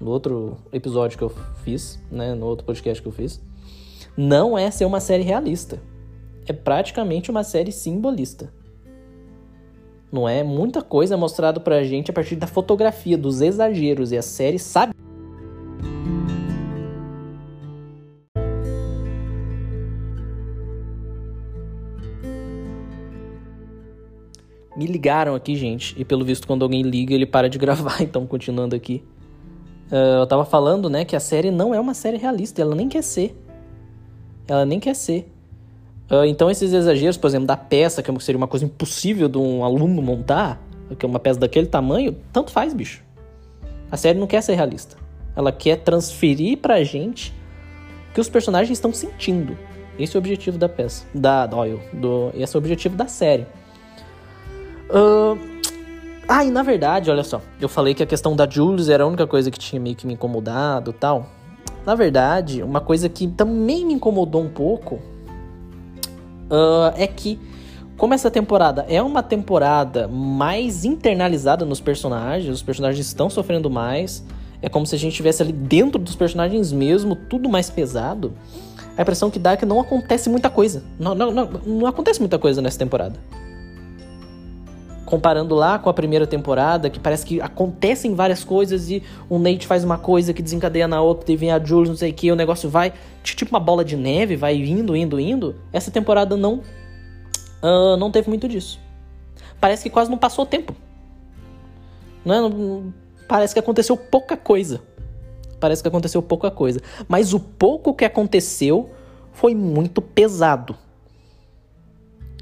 no 0.00 0.10
outro 0.10 0.56
episódio 0.72 1.16
que 1.16 1.22
eu 1.22 1.32
fiz, 1.62 2.00
né? 2.10 2.34
No 2.34 2.46
outro 2.46 2.66
podcast 2.66 3.00
que 3.00 3.06
eu 3.06 3.12
fiz 3.12 3.40
não 4.16 4.58
é 4.58 4.70
ser 4.70 4.86
uma 4.86 4.98
série 4.98 5.22
realista. 5.22 5.80
É 6.46 6.52
praticamente 6.52 7.30
uma 7.30 7.44
série 7.44 7.70
simbolista. 7.70 8.52
Não 10.10 10.28
é 10.28 10.42
muita 10.42 10.82
coisa 10.82 11.16
mostrada 11.16 11.58
pra 11.58 11.82
gente 11.82 12.10
a 12.10 12.14
partir 12.14 12.36
da 12.36 12.46
fotografia, 12.46 13.18
dos 13.18 13.40
exageros, 13.40 14.12
e 14.12 14.16
a 14.16 14.22
série 14.22 14.58
sabe. 14.58 14.94
Me 24.76 24.86
ligaram 24.86 25.34
aqui, 25.34 25.56
gente, 25.56 25.98
e 25.98 26.04
pelo 26.04 26.24
visto, 26.24 26.46
quando 26.46 26.62
alguém 26.62 26.82
liga, 26.82 27.14
ele 27.14 27.26
para 27.26 27.48
de 27.48 27.56
gravar, 27.58 28.02
então 28.02 28.26
continuando 28.26 28.76
aqui. 28.76 29.02
Uh, 29.90 30.20
eu 30.20 30.26
tava 30.26 30.44
falando, 30.44 30.90
né, 30.90 31.04
que 31.04 31.16
a 31.16 31.20
série 31.20 31.50
não 31.50 31.74
é 31.74 31.80
uma 31.80 31.94
série 31.94 32.16
realista, 32.16 32.60
ela 32.60 32.74
nem 32.74 32.88
quer 32.88 33.02
ser. 33.02 33.34
Ela 34.46 34.64
nem 34.64 34.78
quer 34.78 34.94
ser. 34.94 35.32
Uh, 36.10 36.24
então, 36.24 36.50
esses 36.50 36.72
exageros, 36.72 37.16
por 37.16 37.26
exemplo, 37.26 37.46
da 37.46 37.56
peça, 37.56 38.02
que 38.02 38.22
seria 38.22 38.36
uma 38.36 38.46
coisa 38.46 38.64
impossível 38.64 39.28
de 39.28 39.38
um 39.38 39.64
aluno 39.64 40.00
montar, 40.00 40.60
que 40.98 41.04
é 41.04 41.08
uma 41.08 41.18
peça 41.18 41.40
daquele 41.40 41.66
tamanho, 41.66 42.16
tanto 42.32 42.52
faz, 42.52 42.72
bicho. 42.72 43.02
A 43.90 43.96
série 43.96 44.18
não 44.18 44.26
quer 44.26 44.42
ser 44.42 44.54
realista. 44.54 44.96
Ela 45.34 45.50
quer 45.50 45.76
transferir 45.76 46.58
pra 46.58 46.82
gente 46.84 47.34
o 48.10 48.14
que 48.14 48.20
os 48.20 48.28
personagens 48.28 48.76
estão 48.76 48.92
sentindo. 48.92 49.56
Esse 49.98 50.16
é 50.16 50.18
o 50.18 50.20
objetivo 50.20 50.58
da 50.58 50.68
peça. 50.68 51.04
Da 51.14 51.46
Doyle. 51.46 51.80
Do, 51.92 52.30
esse 52.34 52.54
é 52.54 52.58
o 52.58 52.60
objetivo 52.60 52.96
da 52.96 53.08
série. 53.08 53.46
Uh, 54.88 55.38
ah, 56.28 56.44
e 56.44 56.50
na 56.50 56.62
verdade, 56.62 57.10
olha 57.10 57.24
só. 57.24 57.40
Eu 57.60 57.68
falei 57.68 57.94
que 57.94 58.02
a 58.02 58.06
questão 58.06 58.36
da 58.36 58.48
Jules 58.48 58.88
era 58.88 59.04
a 59.04 59.06
única 59.06 59.26
coisa 59.26 59.50
que 59.50 59.58
tinha 59.58 59.80
meio 59.80 59.96
que 59.96 60.06
me 60.06 60.14
incomodado 60.14 60.92
tal. 60.92 61.26
Na 61.84 61.94
verdade, 61.94 62.62
uma 62.62 62.80
coisa 62.80 63.08
que 63.08 63.28
também 63.28 63.84
me 63.84 63.94
incomodou 63.94 64.42
um 64.42 64.48
pouco 64.48 65.00
uh, 66.50 66.92
é 66.96 67.06
que, 67.06 67.38
como 67.96 68.14
essa 68.14 68.30
temporada 68.30 68.84
é 68.88 69.02
uma 69.02 69.22
temporada 69.22 70.08
mais 70.08 70.84
internalizada 70.84 71.64
nos 71.64 71.80
personagens, 71.80 72.54
os 72.54 72.62
personagens 72.62 73.06
estão 73.06 73.30
sofrendo 73.30 73.70
mais, 73.70 74.24
é 74.62 74.68
como 74.68 74.86
se 74.86 74.94
a 74.94 74.98
gente 74.98 75.12
estivesse 75.12 75.42
ali 75.42 75.52
dentro 75.52 76.00
dos 76.00 76.16
personagens 76.16 76.72
mesmo, 76.72 77.14
tudo 77.14 77.48
mais 77.48 77.70
pesado. 77.70 78.32
A 78.96 79.02
impressão 79.02 79.30
que 79.30 79.38
dá 79.38 79.52
é 79.52 79.56
que 79.56 79.66
não 79.66 79.78
acontece 79.78 80.30
muita 80.30 80.48
coisa. 80.48 80.82
Não, 80.98 81.14
não, 81.14 81.30
não, 81.30 81.50
não 81.66 81.86
acontece 81.86 82.18
muita 82.18 82.38
coisa 82.38 82.62
nessa 82.62 82.78
temporada 82.78 83.16
comparando 85.06 85.54
lá 85.54 85.78
com 85.78 85.88
a 85.88 85.94
primeira 85.94 86.26
temporada, 86.26 86.90
que 86.90 87.00
parece 87.00 87.24
que 87.24 87.40
acontecem 87.40 88.14
várias 88.14 88.44
coisas 88.44 88.90
e 88.90 89.02
o 89.30 89.38
Nate 89.38 89.66
faz 89.66 89.84
uma 89.84 89.96
coisa 89.96 90.34
que 90.34 90.42
desencadeia 90.42 90.86
na 90.86 91.00
outra 91.00 91.32
e 91.32 91.36
vem 91.36 91.52
a 91.52 91.58
Jules, 91.62 91.88
não 91.88 91.96
sei 91.96 92.10
o 92.10 92.14
que, 92.14 92.30
o 92.30 92.36
negócio 92.36 92.68
vai 92.68 92.92
tipo 93.22 93.50
uma 93.50 93.60
bola 93.60 93.84
de 93.84 93.96
neve, 93.96 94.36
vai 94.36 94.56
indo, 94.56 94.94
indo, 94.94 95.18
indo. 95.18 95.56
Essa 95.72 95.90
temporada 95.90 96.36
não 96.36 96.60
uh, 97.62 97.96
não 97.96 98.10
teve 98.10 98.28
muito 98.28 98.48
disso. 98.48 98.80
Parece 99.60 99.84
que 99.84 99.90
quase 99.90 100.10
não 100.10 100.18
passou 100.18 100.44
tempo. 100.44 100.74
Não 102.24 102.34
é? 102.34 102.92
Parece 103.28 103.54
que 103.54 103.60
aconteceu 103.60 103.96
pouca 103.96 104.36
coisa. 104.36 104.80
Parece 105.58 105.82
que 105.82 105.88
aconteceu 105.88 106.22
pouca 106.22 106.50
coisa. 106.50 106.80
Mas 107.08 107.32
o 107.32 107.40
pouco 107.40 107.94
que 107.94 108.04
aconteceu 108.04 108.90
foi 109.32 109.54
muito 109.54 110.02
pesado. 110.02 110.76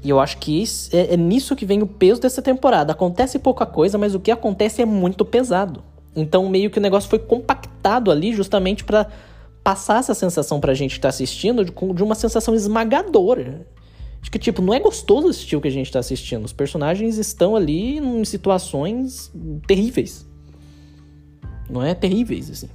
E 0.05 0.09
eu 0.11 0.19
acho 0.19 0.37
que 0.37 0.61
isso, 0.61 0.95
é, 0.95 1.15
é 1.15 1.17
nisso 1.17 1.55
que 1.55 1.65
vem 1.65 1.81
o 1.81 1.87
peso 1.87 2.21
dessa 2.21 2.39
temporada. 2.39 2.93
Acontece 2.93 3.39
pouca 3.39 3.65
coisa, 3.65 3.97
mas 3.97 4.13
o 4.13 4.19
que 4.19 4.29
acontece 4.29 4.79
é 4.79 4.85
muito 4.85 5.25
pesado. 5.25 5.83
Então, 6.15 6.47
meio 6.47 6.69
que 6.69 6.77
o 6.77 6.81
negócio 6.81 7.09
foi 7.09 7.17
compactado 7.17 8.11
ali 8.11 8.31
justamente 8.31 8.83
para 8.83 9.07
passar 9.63 9.97
essa 9.97 10.13
sensação 10.13 10.59
pra 10.59 10.75
gente 10.75 10.93
que 10.93 11.01
tá 11.01 11.09
assistindo 11.09 11.65
de, 11.65 11.71
de, 11.71 12.03
uma 12.03 12.13
sensação 12.13 12.53
esmagadora. 12.53 13.65
De 14.21 14.29
que, 14.29 14.37
tipo, 14.37 14.61
não 14.61 14.75
é 14.75 14.79
gostoso 14.79 15.27
assistir 15.27 15.55
o 15.55 15.61
que 15.61 15.69
a 15.69 15.71
gente 15.71 15.91
tá 15.91 15.97
assistindo. 15.97 16.45
Os 16.45 16.53
personagens 16.53 17.17
estão 17.17 17.55
ali 17.55 17.97
em 17.97 18.23
situações 18.25 19.31
terríveis. 19.65 20.23
Não 21.67 21.81
é 21.81 21.95
terríveis, 21.95 22.51
assim. 22.51 22.69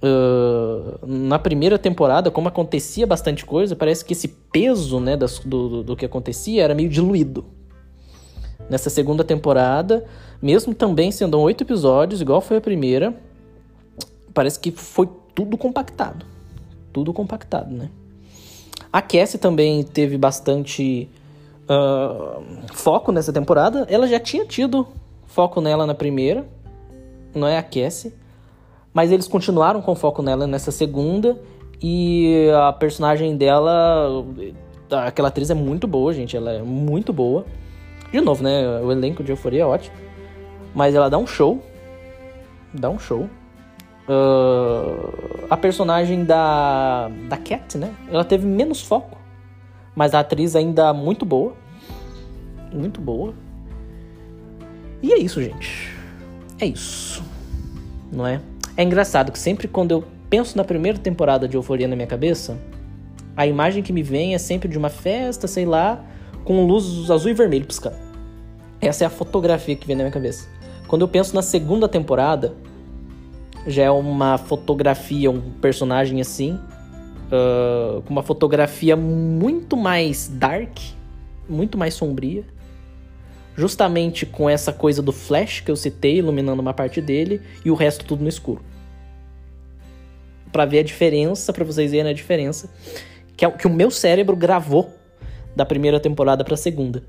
Uh, 0.00 1.04
na 1.04 1.38
primeira 1.40 1.76
temporada, 1.76 2.30
como 2.30 2.46
acontecia 2.48 3.06
bastante 3.06 3.44
coisa, 3.44 3.74
parece 3.74 4.04
que 4.04 4.12
esse 4.12 4.28
peso 4.28 5.00
né, 5.00 5.16
das, 5.16 5.40
do, 5.40 5.82
do 5.82 5.96
que 5.96 6.04
acontecia 6.04 6.62
era 6.62 6.74
meio 6.74 6.88
diluído. 6.88 7.44
Nessa 8.70 8.90
segunda 8.90 9.24
temporada, 9.24 10.04
mesmo 10.40 10.74
também 10.74 11.10
sendo 11.10 11.40
oito 11.40 11.64
episódios, 11.64 12.20
igual 12.20 12.40
foi 12.40 12.58
a 12.58 12.60
primeira, 12.60 13.14
parece 14.32 14.60
que 14.60 14.70
foi 14.70 15.08
tudo 15.34 15.56
compactado. 15.56 16.24
Tudo 16.92 17.12
compactado, 17.12 17.74
né? 17.74 17.90
A 18.92 19.02
Cassie 19.02 19.38
também 19.38 19.82
teve 19.82 20.16
bastante 20.16 21.08
uh, 21.64 22.42
foco 22.72 23.12
nessa 23.12 23.32
temporada. 23.32 23.86
Ela 23.90 24.06
já 24.06 24.18
tinha 24.18 24.44
tido 24.44 24.86
foco 25.26 25.60
nela 25.60 25.86
na 25.86 25.94
primeira, 25.94 26.46
não 27.34 27.46
é 27.46 27.58
a 27.58 27.62
Cassie. 27.62 28.12
Mas 28.92 29.12
eles 29.12 29.28
continuaram 29.28 29.80
com 29.80 29.94
foco 29.94 30.22
nela 30.22 30.46
nessa 30.46 30.70
segunda. 30.70 31.38
E 31.82 32.48
a 32.66 32.72
personagem 32.72 33.36
dela. 33.36 34.24
Aquela 34.90 35.28
atriz 35.28 35.50
é 35.50 35.54
muito 35.54 35.86
boa, 35.86 36.12
gente. 36.12 36.36
Ela 36.36 36.52
é 36.52 36.62
muito 36.62 37.12
boa. 37.12 37.44
De 38.10 38.20
novo, 38.20 38.42
né? 38.42 38.80
O 38.80 38.90
elenco 38.90 39.22
de 39.22 39.32
Euforia 39.32 39.62
é 39.62 39.66
ótimo. 39.66 39.94
Mas 40.74 40.94
ela 40.94 41.08
dá 41.08 41.18
um 41.18 41.26
show. 41.26 41.62
Dá 42.72 42.90
um 42.90 42.98
show. 42.98 43.28
Uh, 44.08 45.46
a 45.50 45.56
personagem 45.56 46.24
da, 46.24 47.10
da 47.28 47.36
Cat, 47.36 47.76
né? 47.76 47.94
Ela 48.10 48.24
teve 48.24 48.46
menos 48.46 48.82
foco. 48.82 49.18
Mas 49.94 50.14
a 50.14 50.20
atriz 50.20 50.56
ainda 50.56 50.92
muito 50.92 51.26
boa. 51.26 51.54
Muito 52.72 53.00
boa. 53.00 53.34
E 55.02 55.12
é 55.12 55.18
isso, 55.18 55.42
gente. 55.42 55.94
É 56.58 56.66
isso. 56.66 57.22
Não 58.10 58.26
é? 58.26 58.40
É 58.78 58.84
engraçado 58.84 59.32
que 59.32 59.38
sempre 59.40 59.66
quando 59.66 59.90
eu 59.90 60.04
penso 60.30 60.56
na 60.56 60.62
primeira 60.62 60.96
temporada 60.96 61.48
de 61.48 61.56
Euforia 61.56 61.88
na 61.88 61.96
minha 61.96 62.06
cabeça, 62.06 62.56
a 63.36 63.44
imagem 63.44 63.82
que 63.82 63.92
me 63.92 64.04
vem 64.04 64.36
é 64.36 64.38
sempre 64.38 64.68
de 64.68 64.78
uma 64.78 64.88
festa, 64.88 65.48
sei 65.48 65.66
lá, 65.66 66.04
com 66.44 66.64
luz 66.64 67.10
azul 67.10 67.28
e 67.32 67.34
vermelho 67.34 67.66
piscando. 67.66 67.96
Essa 68.80 69.02
é 69.02 69.06
a 69.08 69.10
fotografia 69.10 69.74
que 69.74 69.84
vem 69.84 69.96
na 69.96 70.04
minha 70.04 70.12
cabeça. 70.12 70.48
Quando 70.86 71.02
eu 71.02 71.08
penso 71.08 71.34
na 71.34 71.42
segunda 71.42 71.88
temporada, 71.88 72.54
já 73.66 73.82
é 73.82 73.90
uma 73.90 74.38
fotografia, 74.38 75.28
um 75.28 75.40
personagem 75.60 76.20
assim, 76.20 76.52
uh, 76.52 78.00
com 78.02 78.10
uma 78.10 78.22
fotografia 78.22 78.94
muito 78.94 79.76
mais 79.76 80.28
dark, 80.28 80.78
muito 81.48 81.76
mais 81.76 81.94
sombria. 81.94 82.44
Justamente 83.58 84.24
com 84.24 84.48
essa 84.48 84.72
coisa 84.72 85.02
do 85.02 85.12
flash 85.12 85.60
que 85.60 85.70
eu 85.70 85.76
citei, 85.76 86.16
iluminando 86.16 86.62
uma 86.62 86.72
parte 86.72 87.02
dele, 87.02 87.42
e 87.62 87.70
o 87.70 87.74
resto 87.74 88.06
tudo 88.06 88.22
no 88.22 88.28
escuro 88.30 88.62
para 90.50 90.64
ver 90.64 90.78
a 90.78 90.82
diferença, 90.82 91.52
para 91.52 91.64
vocês 91.64 91.90
verem 91.90 92.10
a 92.10 92.14
diferença 92.14 92.70
que, 93.36 93.44
é, 93.44 93.50
que 93.50 93.66
o 93.66 93.70
meu 93.70 93.90
cérebro 93.90 94.34
gravou 94.34 94.90
da 95.54 95.64
primeira 95.64 96.00
temporada 96.00 96.44
para 96.44 96.54
a 96.54 96.56
segunda. 96.56 97.04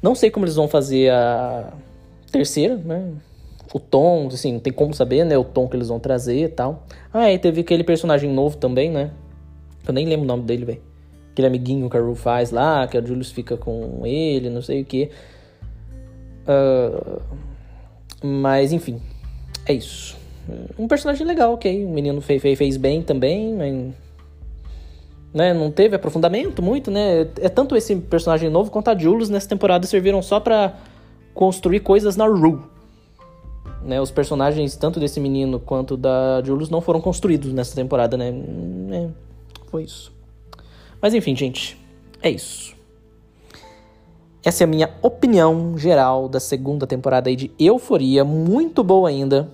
Não 0.00 0.14
sei 0.14 0.30
como 0.30 0.44
eles 0.44 0.54
vão 0.54 0.68
fazer 0.68 1.10
a 1.10 1.72
terceira, 2.30 2.76
né? 2.76 3.12
O 3.72 3.80
tom, 3.80 4.28
assim, 4.28 4.52
não 4.52 4.60
tem 4.60 4.72
como 4.72 4.94
saber, 4.94 5.24
né? 5.24 5.36
O 5.36 5.42
tom 5.42 5.66
que 5.66 5.76
eles 5.76 5.88
vão 5.88 5.98
trazer 5.98 6.44
e 6.44 6.48
tal. 6.48 6.86
Ah, 7.12 7.32
e 7.32 7.38
teve 7.38 7.62
aquele 7.62 7.82
personagem 7.82 8.30
novo 8.30 8.56
também, 8.56 8.90
né? 8.90 9.10
Eu 9.86 9.92
nem 9.92 10.06
lembro 10.06 10.24
o 10.24 10.28
nome 10.28 10.44
dele, 10.44 10.64
velho. 10.64 10.82
Aquele 11.32 11.48
amiguinho 11.48 11.90
que 11.90 11.96
a 11.96 12.00
Ru 12.00 12.14
faz 12.14 12.52
lá, 12.52 12.86
que 12.86 12.96
a 12.96 13.04
Julius 13.04 13.32
fica 13.32 13.56
com 13.56 14.02
ele, 14.04 14.48
não 14.50 14.62
sei 14.62 14.82
o 14.82 14.84
que. 14.84 15.10
Uh, 16.46 17.20
mas, 18.22 18.72
enfim, 18.72 19.00
é 19.66 19.72
isso. 19.72 20.16
Um 20.78 20.86
personagem 20.86 21.26
legal, 21.26 21.52
ok. 21.54 21.84
O 21.84 21.88
menino 21.88 22.20
fez, 22.20 22.40
fez, 22.40 22.58
fez 22.58 22.76
bem 22.76 23.02
também, 23.02 23.54
mas. 23.54 24.04
Né, 25.32 25.52
não 25.52 25.68
teve 25.68 25.96
aprofundamento 25.96 26.62
muito, 26.62 26.92
né? 26.92 27.22
É 27.40 27.48
tanto 27.48 27.74
esse 27.74 27.96
personagem 27.96 28.48
novo 28.48 28.70
quanto 28.70 28.88
a 28.88 28.96
Julius 28.96 29.28
nessa 29.28 29.48
temporada 29.48 29.84
serviram 29.84 30.22
só 30.22 30.38
para 30.38 30.76
construir 31.34 31.80
coisas 31.80 32.16
na 32.16 32.24
Rue. 32.24 32.60
Né, 33.82 34.00
os 34.00 34.12
personagens, 34.12 34.76
tanto 34.76 35.00
desse 35.00 35.18
menino 35.18 35.58
quanto 35.58 35.96
da 35.96 36.40
Julius, 36.44 36.70
não 36.70 36.80
foram 36.80 37.00
construídos 37.00 37.52
nessa 37.52 37.74
temporada, 37.74 38.16
né? 38.16 38.32
É, 38.92 39.08
foi 39.66 39.82
isso. 39.82 40.12
Mas 41.02 41.14
enfim, 41.14 41.34
gente. 41.34 41.76
É 42.22 42.30
isso. 42.30 42.74
Essa 44.44 44.62
é 44.62 44.66
a 44.66 44.68
minha 44.68 44.90
opinião 45.00 45.78
geral 45.78 46.28
da 46.28 46.38
segunda 46.38 46.86
temporada 46.86 47.30
aí 47.30 47.36
de 47.36 47.50
Euforia, 47.58 48.24
muito 48.24 48.84
boa 48.84 49.08
ainda. 49.08 49.48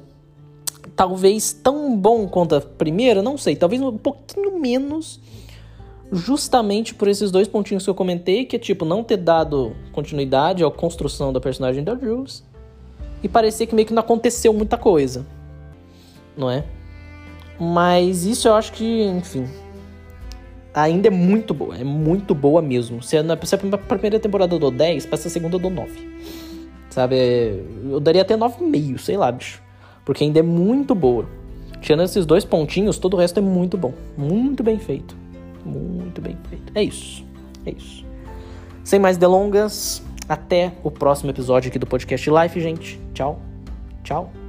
Talvez 0.97 1.53
tão 1.53 1.97
bom 1.97 2.27
quanto 2.27 2.57
a 2.57 2.61
primeira, 2.61 3.23
não 3.23 3.39
sei, 3.39 3.55
talvez 3.55 3.81
um 3.81 3.97
pouquinho 3.97 4.59
menos, 4.59 5.21
justamente 6.11 6.93
por 6.93 7.07
esses 7.07 7.31
dois 7.31 7.47
pontinhos 7.47 7.85
que 7.85 7.91
eu 7.91 7.95
comentei, 7.95 8.45
que 8.45 8.57
é 8.57 8.59
tipo 8.59 8.85
não 8.85 9.05
ter 9.05 9.19
dado 9.19 9.77
continuidade 9.93 10.65
à 10.65 10.71
construção 10.71 11.33
da 11.33 11.41
personagem 11.41 11.85
da 11.85 11.95
Jules 11.95 12.43
e 13.23 13.29
parecer 13.29 13.67
que 13.67 13.75
meio 13.77 13.87
que 13.87 13.95
não 13.95 14.01
aconteceu 14.01 14.53
muita 14.53 14.77
coisa, 14.77 15.25
não 16.37 16.51
é? 16.51 16.65
Mas 17.61 18.25
isso 18.25 18.49
eu 18.49 18.55
acho 18.55 18.73
que, 18.73 19.05
enfim, 19.05 19.47
ainda 20.75 21.09
é 21.09 21.11
muito 21.11 21.53
boa, 21.53 21.77
é 21.77 21.85
muito 21.85 22.35
boa 22.35 22.63
mesmo. 22.63 23.03
Se, 23.03 23.23
na, 23.23 23.39
se 23.43 23.55
a 23.55 23.59
primeira 23.59 24.19
temporada 24.19 24.55
eu 24.55 24.59
dou 24.59 24.71
10, 24.71 25.07
pra 25.07 25.15
essa 25.17 25.29
segunda 25.29 25.57
eu 25.57 25.61
dou 25.61 25.71
9. 25.71 25.91
Sabe? 26.91 27.17
Eu 27.89 28.01
daria 28.01 28.23
até 28.23 28.37
9,5, 28.37 28.99
sei 28.99 29.17
lá, 29.17 29.31
bicho. 29.31 29.63
Porque 30.05 30.25
ainda 30.25 30.41
é 30.41 30.43
muito 30.43 30.95
boa. 30.95 31.27
Tirando 31.81 32.05
esses 32.05 32.27
dois 32.27 32.45
pontinhos, 32.45 32.99
todo 32.99 33.15
o 33.15 33.17
resto 33.17 33.39
é 33.39 33.43
muito 33.43 33.77
bom. 33.77 33.95
Muito 34.17 34.63
bem 34.63 34.79
feito. 34.79 35.17
Muito 35.65 36.21
bem 36.21 36.37
feito. 36.49 36.73
É 36.75 36.83
isso. 36.83 37.25
É 37.65 37.71
isso. 37.71 38.05
Sem 38.83 38.99
mais 38.99 39.17
delongas, 39.17 40.03
até 40.29 40.73
o 40.83 40.91
próximo 40.91 41.31
episódio 41.31 41.69
aqui 41.69 41.79
do 41.79 41.87
podcast 41.87 42.29
Life, 42.31 42.61
gente. 42.61 43.01
Tchau. 43.15 43.41
Tchau. 44.03 44.40